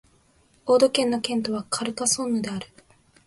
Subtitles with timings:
[0.65, 2.65] オード県の県都はカルカソンヌである